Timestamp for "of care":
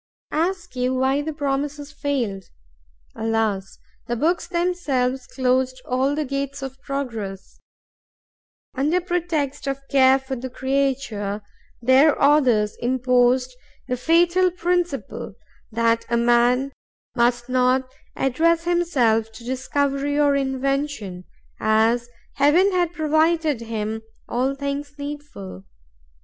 9.67-10.17